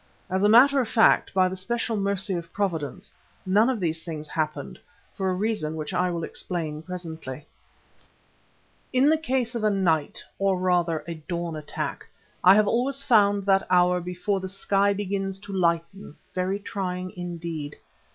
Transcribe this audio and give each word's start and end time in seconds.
As 0.31 0.41
a 0.41 0.49
matter 0.49 0.79
of 0.81 0.87
fact, 0.89 1.31
by 1.31 1.47
the 1.47 1.55
special 1.55 1.95
mercy 1.95 2.33
of 2.33 2.51
Providence, 2.51 3.13
none 3.45 3.69
of 3.69 3.79
these 3.79 4.03
things 4.03 4.27
happened, 4.27 4.79
for 5.13 5.29
a 5.29 5.33
reason 5.35 5.75
which 5.75 5.93
I 5.93 6.09
will 6.09 6.23
explain 6.23 6.81
presently. 6.81 7.45
In 8.91 9.09
the 9.09 9.17
case 9.19 9.53
of 9.53 9.63
a 9.63 9.69
night, 9.69 10.23
or 10.39 10.57
rather 10.57 11.03
a 11.07 11.13
dawn 11.29 11.55
attack, 11.55 12.07
I 12.43 12.55
have 12.55 12.67
always 12.67 13.03
found 13.03 13.43
that 13.43 13.67
hour 13.69 14.01
before 14.01 14.39
the 14.39 14.49
sky 14.49 14.91
begins 14.91 15.37
to 15.41 15.53
lighten 15.53 16.15
very 16.33 16.57
trying 16.57 17.11
indeed. 17.15 17.75